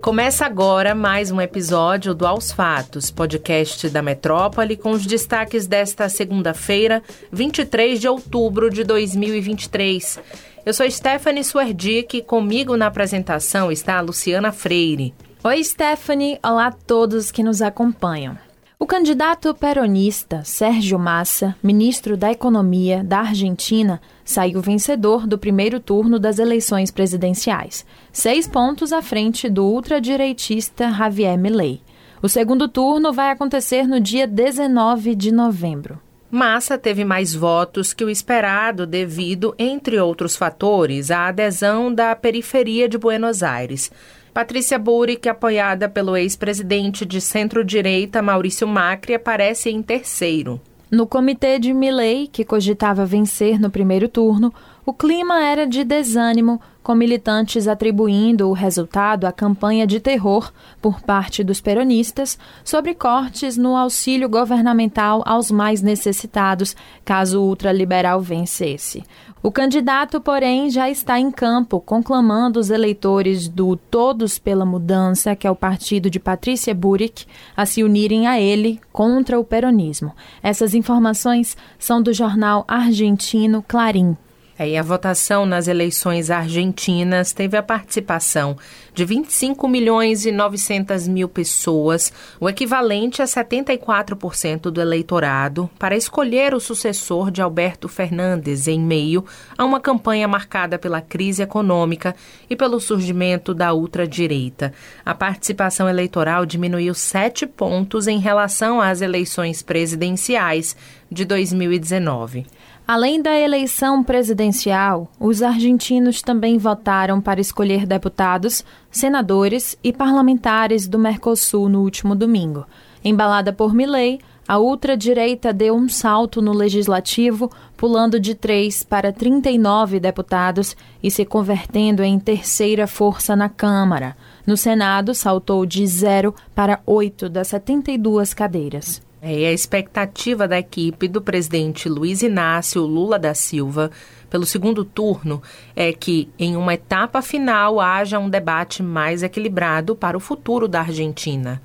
Começa 0.00 0.46
agora 0.46 0.94
mais 0.94 1.30
um 1.30 1.38
episódio 1.42 2.14
do 2.14 2.26
Aos 2.26 2.50
Fatos, 2.50 3.10
podcast 3.10 3.86
da 3.90 4.00
Metrópole, 4.00 4.74
com 4.74 4.92
os 4.92 5.04
destaques 5.04 5.66
desta 5.66 6.08
segunda-feira, 6.08 7.02
23 7.30 8.00
de 8.00 8.08
outubro 8.08 8.70
de 8.70 8.82
2023. 8.82 10.18
Eu 10.64 10.72
sou 10.72 10.90
Stephanie 10.90 11.44
Suerdick 11.44 12.16
e 12.16 12.22
comigo 12.22 12.78
na 12.78 12.86
apresentação 12.86 13.70
está 13.70 13.98
a 13.98 14.00
Luciana 14.00 14.50
Freire. 14.50 15.12
Oi, 15.44 15.62
Stephanie. 15.62 16.38
Olá 16.42 16.68
a 16.68 16.72
todos 16.72 17.30
que 17.30 17.42
nos 17.42 17.60
acompanham. 17.60 18.38
O 18.82 18.86
candidato 18.86 19.54
peronista 19.54 20.42
Sérgio 20.42 20.98
Massa, 20.98 21.54
ministro 21.62 22.16
da 22.16 22.32
Economia 22.32 23.04
da 23.04 23.18
Argentina, 23.18 24.00
saiu 24.24 24.62
vencedor 24.62 25.26
do 25.26 25.36
primeiro 25.36 25.78
turno 25.78 26.18
das 26.18 26.38
eleições 26.38 26.90
presidenciais, 26.90 27.84
seis 28.10 28.48
pontos 28.48 28.90
à 28.90 29.02
frente 29.02 29.50
do 29.50 29.66
ultradireitista 29.66 30.90
Javier 30.90 31.36
Milei. 31.36 31.82
O 32.22 32.28
segundo 32.28 32.68
turno 32.68 33.12
vai 33.12 33.30
acontecer 33.30 33.86
no 33.86 34.00
dia 34.00 34.26
19 34.26 35.14
de 35.14 35.30
novembro. 35.30 36.00
Massa 36.30 36.78
teve 36.78 37.04
mais 37.04 37.34
votos 37.34 37.92
que 37.92 38.04
o 38.04 38.08
esperado 38.08 38.86
devido, 38.86 39.54
entre 39.58 40.00
outros 40.00 40.36
fatores, 40.36 41.10
à 41.10 41.26
adesão 41.26 41.92
da 41.92 42.16
periferia 42.16 42.88
de 42.88 42.96
Buenos 42.96 43.42
Aires. 43.42 43.90
Patrícia 44.32 44.78
Burick, 44.78 45.28
apoiada 45.28 45.88
pelo 45.88 46.16
ex-presidente 46.16 47.04
de 47.04 47.20
centro-direita 47.20 48.22
Maurício 48.22 48.66
Macri, 48.66 49.14
aparece 49.14 49.70
em 49.70 49.82
terceiro. 49.82 50.60
No 50.90 51.06
comitê 51.06 51.58
de 51.58 51.72
Milley, 51.72 52.28
que 52.28 52.44
cogitava 52.44 53.04
vencer 53.04 53.60
no 53.60 53.70
primeiro 53.70 54.08
turno, 54.08 54.52
o 54.90 54.92
clima 54.92 55.40
era 55.40 55.68
de 55.68 55.84
desânimo, 55.84 56.60
com 56.82 56.96
militantes 56.96 57.68
atribuindo 57.68 58.48
o 58.48 58.52
resultado 58.52 59.24
à 59.24 59.30
campanha 59.30 59.86
de 59.86 60.00
terror 60.00 60.52
por 60.82 61.00
parte 61.00 61.44
dos 61.44 61.60
peronistas 61.60 62.36
sobre 62.64 62.92
cortes 62.92 63.56
no 63.56 63.76
auxílio 63.76 64.28
governamental 64.28 65.22
aos 65.24 65.48
mais 65.48 65.80
necessitados, 65.80 66.74
caso 67.04 67.40
o 67.40 67.46
ultraliberal 67.46 68.20
vencesse. 68.20 69.04
O 69.40 69.52
candidato, 69.52 70.20
porém, 70.20 70.68
já 70.68 70.90
está 70.90 71.20
em 71.20 71.30
campo, 71.30 71.78
conclamando 71.78 72.58
os 72.58 72.68
eleitores 72.68 73.46
do 73.46 73.76
Todos 73.76 74.40
pela 74.40 74.66
Mudança, 74.66 75.36
que 75.36 75.46
é 75.46 75.50
o 75.52 75.54
partido 75.54 76.10
de 76.10 76.18
Patrícia 76.18 76.74
Burick, 76.74 77.26
a 77.56 77.64
se 77.64 77.84
unirem 77.84 78.26
a 78.26 78.40
ele 78.40 78.80
contra 78.92 79.38
o 79.38 79.44
peronismo. 79.44 80.12
Essas 80.42 80.74
informações 80.74 81.56
são 81.78 82.02
do 82.02 82.12
jornal 82.12 82.64
argentino 82.66 83.64
Clarim. 83.68 84.16
É, 84.60 84.68
e 84.68 84.76
a 84.76 84.82
votação 84.82 85.46
nas 85.46 85.68
eleições 85.68 86.30
argentinas 86.30 87.32
teve 87.32 87.56
a 87.56 87.62
participação 87.62 88.58
de 88.92 89.06
25 89.06 89.66
milhões 89.66 90.26
e 90.26 90.30
900 90.30 91.08
mil 91.08 91.30
pessoas, 91.30 92.12
o 92.38 92.46
equivalente 92.46 93.22
a 93.22 93.24
74% 93.24 94.70
do 94.70 94.78
eleitorado, 94.78 95.70
para 95.78 95.96
escolher 95.96 96.52
o 96.52 96.60
sucessor 96.60 97.30
de 97.30 97.40
Alberto 97.40 97.88
Fernandes 97.88 98.68
em 98.68 98.78
meio 98.78 99.24
a 99.56 99.64
uma 99.64 99.80
campanha 99.80 100.28
marcada 100.28 100.78
pela 100.78 101.00
crise 101.00 101.42
econômica 101.42 102.14
e 102.50 102.54
pelo 102.54 102.78
surgimento 102.80 103.54
da 103.54 103.72
ultradireita. 103.72 104.74
A 105.02 105.14
participação 105.14 105.88
eleitoral 105.88 106.44
diminuiu 106.44 106.92
sete 106.92 107.46
pontos 107.46 108.06
em 108.06 108.18
relação 108.18 108.78
às 108.78 109.00
eleições 109.00 109.62
presidenciais 109.62 110.76
de 111.10 111.24
2019. 111.24 112.44
Além 112.92 113.22
da 113.22 113.38
eleição 113.38 114.02
presidencial, 114.02 115.08
os 115.20 115.44
argentinos 115.44 116.22
também 116.22 116.58
votaram 116.58 117.20
para 117.20 117.40
escolher 117.40 117.86
deputados, 117.86 118.64
senadores 118.90 119.78
e 119.80 119.92
parlamentares 119.92 120.88
do 120.88 120.98
Mercosul 120.98 121.68
no 121.68 121.82
último 121.82 122.16
domingo. 122.16 122.66
Embalada 123.04 123.52
por 123.52 123.72
Milei, 123.72 124.18
a 124.48 124.58
ultradireita 124.58 125.52
deu 125.52 125.76
um 125.76 125.88
salto 125.88 126.42
no 126.42 126.52
legislativo, 126.52 127.48
pulando 127.76 128.18
de 128.18 128.34
3 128.34 128.82
para 128.82 129.12
39 129.12 130.00
deputados 130.00 130.76
e 131.00 131.12
se 131.12 131.24
convertendo 131.24 132.02
em 132.02 132.18
terceira 132.18 132.88
força 132.88 133.36
na 133.36 133.48
Câmara. 133.48 134.16
No 134.44 134.56
Senado, 134.56 135.14
saltou 135.14 135.64
de 135.64 135.86
0 135.86 136.34
para 136.56 136.80
8 136.84 137.28
das 137.28 137.46
72 137.46 138.34
cadeiras. 138.34 139.00
É, 139.22 139.46
a 139.46 139.52
expectativa 139.52 140.48
da 140.48 140.58
equipe 140.58 141.06
do 141.06 141.20
presidente 141.20 141.90
Luiz 141.90 142.22
Inácio 142.22 142.82
Lula 142.82 143.18
da 143.18 143.34
Silva 143.34 143.90
pelo 144.30 144.46
segundo 144.46 144.82
turno 144.82 145.42
é 145.76 145.92
que, 145.92 146.30
em 146.38 146.56
uma 146.56 146.72
etapa 146.72 147.20
final, 147.20 147.80
haja 147.80 148.18
um 148.18 148.30
debate 148.30 148.82
mais 148.82 149.22
equilibrado 149.22 149.94
para 149.94 150.16
o 150.16 150.20
futuro 150.20 150.66
da 150.66 150.80
Argentina. 150.80 151.60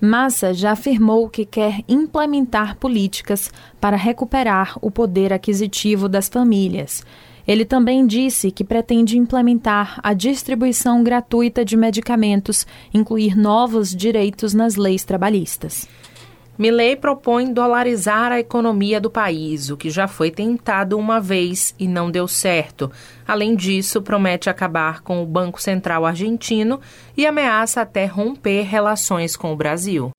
Massa 0.00 0.52
já 0.52 0.72
afirmou 0.72 1.28
que 1.28 1.44
quer 1.44 1.80
implementar 1.88 2.76
políticas 2.76 3.52
para 3.80 3.96
recuperar 3.96 4.76
o 4.82 4.90
poder 4.90 5.32
aquisitivo 5.32 6.08
das 6.08 6.28
famílias. 6.28 7.04
Ele 7.46 7.64
também 7.64 8.04
disse 8.04 8.50
que 8.50 8.64
pretende 8.64 9.16
implementar 9.16 10.00
a 10.02 10.12
distribuição 10.12 11.04
gratuita 11.04 11.64
de 11.64 11.76
medicamentos, 11.76 12.66
incluir 12.92 13.36
novos 13.36 13.94
direitos 13.94 14.52
nas 14.52 14.74
leis 14.74 15.04
trabalhistas. 15.04 15.88
Milley 16.58 16.96
propõe 16.96 17.52
dolarizar 17.52 18.32
a 18.32 18.40
economia 18.40 19.00
do 19.00 19.10
país, 19.10 19.70
o 19.70 19.76
que 19.76 19.90
já 19.90 20.08
foi 20.08 20.30
tentado 20.30 20.98
uma 20.98 21.20
vez 21.20 21.74
e 21.78 21.86
não 21.86 22.10
deu 22.10 22.26
certo. 22.26 22.90
Além 23.26 23.54
disso, 23.54 24.00
promete 24.00 24.48
acabar 24.48 25.02
com 25.02 25.22
o 25.22 25.26
Banco 25.26 25.60
Central 25.60 26.06
argentino 26.06 26.80
e 27.16 27.26
ameaça 27.26 27.82
até 27.82 28.06
romper 28.06 28.62
relações 28.62 29.36
com 29.36 29.52
o 29.52 29.56
Brasil. 29.56 30.10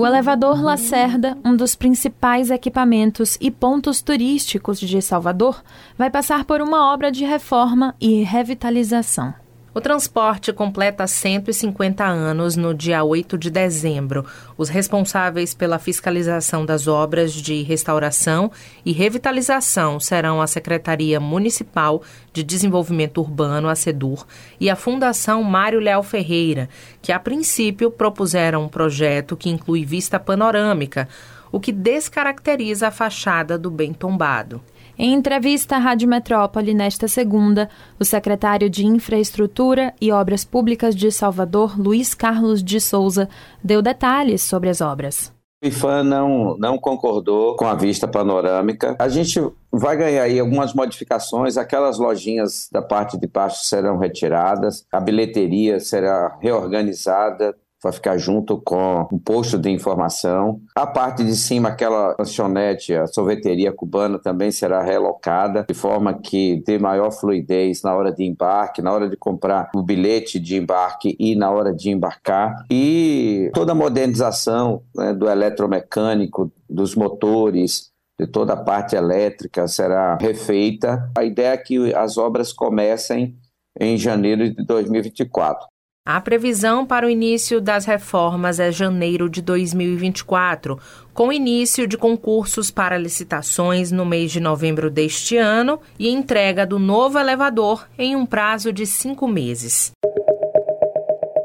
O 0.00 0.06
elevador 0.06 0.62
Lacerda, 0.62 1.36
um 1.44 1.54
dos 1.54 1.74
principais 1.74 2.50
equipamentos 2.50 3.36
e 3.38 3.50
pontos 3.50 4.00
turísticos 4.00 4.80
de 4.80 5.02
Salvador, 5.02 5.62
vai 5.98 6.08
passar 6.08 6.46
por 6.46 6.62
uma 6.62 6.90
obra 6.90 7.12
de 7.12 7.22
reforma 7.22 7.94
e 8.00 8.22
revitalização. 8.22 9.39
O 9.72 9.80
transporte 9.80 10.52
completa 10.52 11.06
150 11.06 12.04
anos 12.04 12.56
no 12.56 12.74
dia 12.74 13.04
8 13.04 13.38
de 13.38 13.50
dezembro. 13.50 14.26
Os 14.58 14.68
responsáveis 14.68 15.54
pela 15.54 15.78
fiscalização 15.78 16.66
das 16.66 16.88
obras 16.88 17.32
de 17.32 17.62
restauração 17.62 18.50
e 18.84 18.90
revitalização 18.90 20.00
serão 20.00 20.42
a 20.42 20.48
Secretaria 20.48 21.20
Municipal 21.20 22.02
de 22.32 22.42
Desenvolvimento 22.42 23.20
Urbano, 23.20 23.68
a 23.68 23.76
SEDUR, 23.76 24.26
e 24.58 24.68
a 24.68 24.74
Fundação 24.74 25.40
Mário 25.44 25.78
Léo 25.78 26.02
Ferreira, 26.02 26.68
que 27.00 27.12
a 27.12 27.20
princípio 27.20 27.92
propuseram 27.92 28.64
um 28.64 28.68
projeto 28.68 29.36
que 29.36 29.50
inclui 29.50 29.84
vista 29.84 30.18
panorâmica, 30.18 31.08
o 31.52 31.60
que 31.60 31.70
descaracteriza 31.70 32.88
a 32.88 32.90
fachada 32.90 33.56
do 33.56 33.70
bem 33.70 33.92
tombado. 33.92 34.60
Em 35.02 35.14
entrevista 35.14 35.76
à 35.76 35.78
Rádio 35.78 36.06
Metrópole 36.06 36.74
nesta 36.74 37.08
segunda, 37.08 37.70
o 37.98 38.04
secretário 38.04 38.68
de 38.68 38.84
Infraestrutura 38.84 39.94
e 39.98 40.12
Obras 40.12 40.44
Públicas 40.44 40.94
de 40.94 41.10
Salvador, 41.10 41.80
Luiz 41.80 42.12
Carlos 42.12 42.62
de 42.62 42.78
Souza, 42.82 43.26
deu 43.64 43.80
detalhes 43.80 44.42
sobre 44.42 44.68
as 44.68 44.82
obras. 44.82 45.32
O 45.64 45.66
IFAM 45.66 46.04
não, 46.04 46.54
não 46.58 46.76
concordou 46.76 47.56
com 47.56 47.66
a 47.66 47.74
vista 47.74 48.06
panorâmica. 48.06 48.94
A 48.98 49.08
gente 49.08 49.40
vai 49.72 49.96
ganhar 49.96 50.24
aí 50.24 50.38
algumas 50.38 50.74
modificações, 50.74 51.56
aquelas 51.56 51.98
lojinhas 51.98 52.68
da 52.70 52.82
parte 52.82 53.18
de 53.18 53.26
baixo 53.26 53.64
serão 53.64 53.96
retiradas, 53.96 54.84
a 54.92 55.00
bilheteria 55.00 55.80
será 55.80 56.36
reorganizada, 56.42 57.56
vai 57.82 57.92
ficar 57.92 58.18
junto 58.18 58.60
com 58.60 59.08
o 59.10 59.18
posto 59.18 59.58
de 59.58 59.70
informação. 59.70 60.60
A 60.74 60.86
parte 60.86 61.24
de 61.24 61.34
cima, 61.34 61.70
aquela 61.70 62.14
lanchonete, 62.18 62.94
a 62.94 63.06
sorveteria 63.06 63.72
cubana 63.72 64.18
também 64.18 64.50
será 64.50 64.82
relocada, 64.82 65.64
de 65.68 65.74
forma 65.74 66.14
que 66.14 66.62
dê 66.66 66.78
maior 66.78 67.10
fluidez 67.10 67.82
na 67.82 67.94
hora 67.94 68.12
de 68.12 68.24
embarque, 68.24 68.82
na 68.82 68.92
hora 68.92 69.08
de 69.08 69.16
comprar 69.16 69.70
o 69.74 69.82
bilhete 69.82 70.38
de 70.38 70.56
embarque 70.56 71.16
e 71.18 71.34
na 71.34 71.50
hora 71.50 71.72
de 71.72 71.90
embarcar. 71.90 72.64
E 72.70 73.50
toda 73.54 73.72
a 73.72 73.74
modernização 73.74 74.82
né, 74.94 75.14
do 75.14 75.28
eletromecânico, 75.28 76.52
dos 76.68 76.94
motores, 76.94 77.90
de 78.18 78.26
toda 78.26 78.52
a 78.52 78.56
parte 78.56 78.94
elétrica 78.94 79.66
será 79.66 80.18
refeita. 80.20 81.10
A 81.16 81.24
ideia 81.24 81.54
é 81.54 81.56
que 81.56 81.94
as 81.94 82.18
obras 82.18 82.52
comecem 82.52 83.34
em 83.78 83.96
janeiro 83.96 84.50
de 84.50 84.64
2024. 84.66 85.69
A 86.06 86.18
previsão 86.18 86.86
para 86.86 87.06
o 87.06 87.10
início 87.10 87.60
das 87.60 87.84
reformas 87.84 88.58
é 88.58 88.72
janeiro 88.72 89.28
de 89.28 89.42
2024, 89.42 90.78
com 91.12 91.30
início 91.30 91.86
de 91.86 91.98
concursos 91.98 92.70
para 92.70 92.96
licitações 92.96 93.92
no 93.92 94.06
mês 94.06 94.32
de 94.32 94.40
novembro 94.40 94.90
deste 94.90 95.36
ano 95.36 95.78
e 95.98 96.08
entrega 96.08 96.66
do 96.66 96.78
novo 96.78 97.18
elevador 97.18 97.86
em 97.98 98.16
um 98.16 98.24
prazo 98.24 98.72
de 98.72 98.86
cinco 98.86 99.28
meses. 99.28 99.92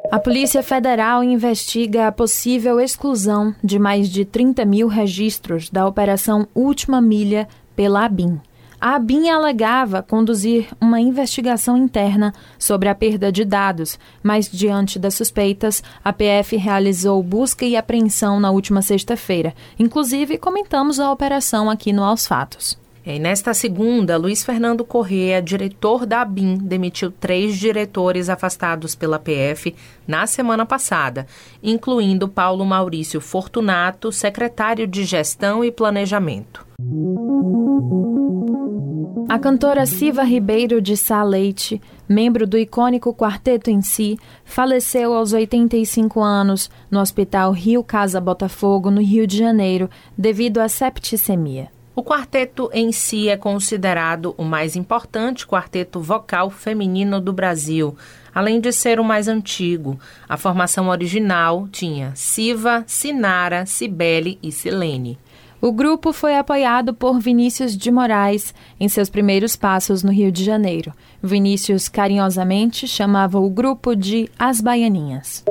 A 0.10 0.20
Polícia 0.20 0.64
Federal 0.64 1.22
investiga 1.22 2.08
a 2.08 2.12
possível 2.12 2.80
exclusão 2.80 3.54
de 3.62 3.78
mais 3.78 4.08
de 4.10 4.24
30 4.24 4.64
mil 4.64 4.88
registros 4.88 5.70
da 5.70 5.86
Operação 5.86 6.48
Última 6.56 7.02
Milha 7.02 7.46
pela 7.76 8.06
ABIN. 8.06 8.40
A 8.80 8.96
ABIN 8.96 9.30
alegava 9.30 10.04
conduzir 10.04 10.68
uma 10.80 11.00
investigação 11.00 11.78
interna 11.78 12.34
sobre 12.60 12.90
a 12.90 12.96
perda 12.96 13.32
de 13.32 13.46
dados, 13.46 13.98
mas 14.22 14.52
diante 14.52 15.00
das 15.00 15.16
suspeitas, 15.16 15.82
a 16.04 16.12
PF 16.12 16.58
realizou 16.58 17.24
busca 17.24 17.66
e 17.66 17.78
apreensão 17.78 18.40
na 18.40 18.52
última 18.52 18.82
sexta-feira. 18.82 19.54
Inclusive, 19.80 20.38
comentamos 20.38 21.00
a 21.00 21.12
operação 21.12 21.70
aqui 21.70 21.94
no 21.94 22.04
Aos 22.04 22.28
Fatos. 22.28 22.78
E 23.06 23.20
nesta 23.20 23.54
segunda, 23.54 24.18
Luiz 24.18 24.44
Fernando 24.44 24.84
Corrêa, 24.84 25.40
diretor 25.40 26.08
da 26.08 26.22
ABIN, 26.22 26.58
demitiu 26.58 27.12
três 27.12 27.56
diretores 27.56 28.30
afastados 28.30 28.96
pela 28.96 29.20
PF 29.20 29.76
na 30.08 30.26
semana 30.26 30.66
passada, 30.66 31.28
incluindo 31.62 32.28
Paulo 32.28 32.66
Maurício 32.66 33.22
Fortunato, 33.22 34.12
secretário 34.12 34.88
de 34.88 35.04
Gestão 35.04 35.64
e 35.64 35.72
Planejamento. 35.72 36.65
A 39.30 39.40
cantora 39.40 39.86
Siva 39.86 40.24
Ribeiro 40.24 40.82
de 40.82 40.98
Sá 40.98 41.24
Leite, 41.24 41.82
membro 42.08 42.46
do 42.46 42.58
icônico 42.58 43.14
Quarteto 43.14 43.70
em 43.70 43.82
Si, 43.82 44.20
faleceu 44.44 45.14
aos 45.14 45.32
85 45.32 46.22
anos 46.22 46.70
no 46.92 47.00
Hospital 47.00 47.54
Rio 47.54 47.82
Casa 47.82 48.20
Botafogo, 48.20 48.92
no 48.92 49.02
Rio 49.02 49.26
de 49.26 49.38
Janeiro, 49.38 49.90
devido 50.18 50.60
à 50.60 50.68
septicemia. 50.68 51.70
O 51.96 52.04
quarteto 52.04 52.70
em 52.74 52.92
si 52.92 53.30
é 53.30 53.38
considerado 53.38 54.36
o 54.38 54.44
mais 54.44 54.76
importante 54.76 55.48
quarteto 55.48 56.02
vocal 56.02 56.50
feminino 56.50 57.22
do 57.22 57.32
Brasil, 57.32 57.96
além 58.34 58.60
de 58.60 58.74
ser 58.74 59.00
o 59.00 59.04
mais 59.04 59.30
antigo. 59.30 59.98
A 60.28 60.36
formação 60.36 60.90
original 60.90 61.70
tinha 61.72 62.12
Siva, 62.14 62.84
Sinara, 62.86 63.66
Cibele 63.66 64.38
e 64.44 64.52
Silene. 64.52 65.18
O 65.62 65.72
grupo 65.72 66.14
foi 66.14 66.38
apoiado 66.38 66.94
por 66.94 67.20
Vinícius 67.20 67.76
de 67.76 67.90
Moraes 67.90 68.54
em 68.80 68.88
seus 68.88 69.10
primeiros 69.10 69.56
passos 69.56 70.04
no 70.04 70.12
Rio 70.12 70.32
de 70.32 70.44
Janeiro. 70.44 70.94
Vinícius 71.24 71.88
carinhosamente 71.88 72.88
chamava 72.88 73.40
o 73.40 73.50
grupo 73.50 73.96
de 73.96 74.30
As 74.38 74.62
Baianinhas. 74.62 75.44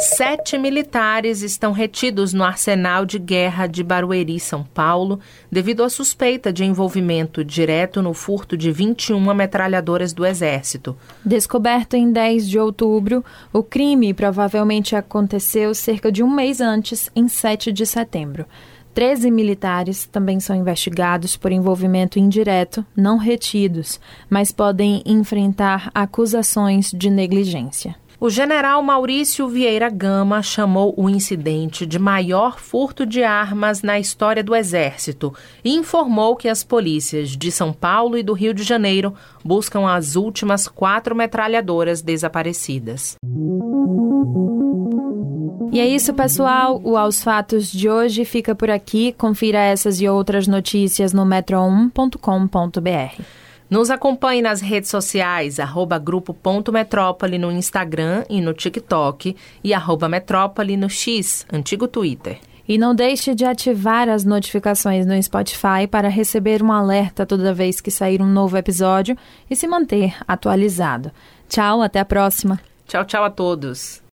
Sete 0.00 0.56
militares 0.56 1.42
estão 1.42 1.72
retidos 1.72 2.32
no 2.32 2.44
arsenal 2.44 3.04
de 3.04 3.18
guerra 3.18 3.66
de 3.66 3.82
Barueri, 3.82 4.38
São 4.38 4.62
Paulo, 4.62 5.18
devido 5.50 5.82
à 5.82 5.88
suspeita 5.88 6.52
de 6.52 6.64
envolvimento 6.64 7.44
direto 7.44 8.00
no 8.00 8.14
furto 8.14 8.56
de 8.56 8.70
21 8.70 9.34
metralhadoras 9.34 10.12
do 10.12 10.24
Exército. 10.24 10.96
Descoberto 11.24 11.94
em 11.94 12.12
10 12.12 12.48
de 12.48 12.60
outubro, 12.60 13.24
o 13.52 13.60
crime 13.60 14.14
provavelmente 14.14 14.94
aconteceu 14.94 15.74
cerca 15.74 16.12
de 16.12 16.22
um 16.22 16.30
mês 16.30 16.60
antes, 16.60 17.10
em 17.16 17.26
7 17.26 17.72
de 17.72 17.84
setembro. 17.84 18.46
Treze 18.94 19.32
militares 19.32 20.06
também 20.06 20.38
são 20.38 20.54
investigados 20.54 21.36
por 21.36 21.50
envolvimento 21.50 22.20
indireto, 22.20 22.86
não 22.96 23.16
retidos, 23.16 24.00
mas 24.30 24.52
podem 24.52 25.02
enfrentar 25.04 25.90
acusações 25.92 26.92
de 26.92 27.10
negligência. 27.10 27.96
O 28.20 28.28
general 28.28 28.82
Maurício 28.82 29.46
Vieira 29.46 29.88
Gama 29.88 30.42
chamou 30.42 30.92
o 30.96 31.08
incidente 31.08 31.86
de 31.86 32.00
maior 32.00 32.58
furto 32.58 33.06
de 33.06 33.22
armas 33.22 33.80
na 33.80 33.96
história 34.00 34.42
do 34.42 34.56
Exército 34.56 35.32
e 35.64 35.72
informou 35.76 36.34
que 36.34 36.48
as 36.48 36.64
polícias 36.64 37.28
de 37.36 37.52
São 37.52 37.72
Paulo 37.72 38.18
e 38.18 38.24
do 38.24 38.32
Rio 38.32 38.52
de 38.52 38.64
Janeiro 38.64 39.14
buscam 39.44 39.88
as 39.88 40.16
últimas 40.16 40.66
quatro 40.66 41.14
metralhadoras 41.14 42.02
desaparecidas. 42.02 43.14
E 45.70 45.78
é 45.78 45.86
isso, 45.86 46.12
pessoal. 46.12 46.80
O 46.82 46.96
Aos 46.96 47.22
Fatos 47.22 47.70
de 47.70 47.88
hoje 47.88 48.24
fica 48.24 48.52
por 48.52 48.68
aqui. 48.68 49.14
Confira 49.16 49.60
essas 49.60 50.00
e 50.00 50.08
outras 50.08 50.48
notícias 50.48 51.12
no 51.12 51.24
metro1.com.br. 51.24 53.22
Nos 53.70 53.90
acompanhe 53.90 54.40
nas 54.40 54.62
redes 54.62 54.88
sociais, 54.88 55.60
arroba 55.60 55.98
grupo.metrópole 55.98 57.36
no 57.36 57.52
Instagram 57.52 58.24
e 58.30 58.40
no 58.40 58.54
TikTok 58.54 59.36
e 59.62 59.74
arroba 59.74 60.08
metrópole 60.08 60.76
no 60.76 60.88
X, 60.88 61.46
antigo 61.52 61.86
Twitter. 61.86 62.38
E 62.66 62.78
não 62.78 62.94
deixe 62.94 63.34
de 63.34 63.44
ativar 63.44 64.08
as 64.08 64.24
notificações 64.24 65.06
no 65.06 65.22
Spotify 65.22 65.86
para 65.90 66.08
receber 66.08 66.62
um 66.62 66.72
alerta 66.72 67.26
toda 67.26 67.54
vez 67.54 67.80
que 67.80 67.90
sair 67.90 68.22
um 68.22 68.26
novo 68.26 68.56
episódio 68.56 69.16
e 69.50 69.56
se 69.56 69.66
manter 69.66 70.16
atualizado. 70.26 71.10
Tchau, 71.48 71.82
até 71.82 72.00
a 72.00 72.04
próxima. 72.04 72.60
Tchau, 72.86 73.04
tchau 73.04 73.24
a 73.24 73.30
todos. 73.30 74.07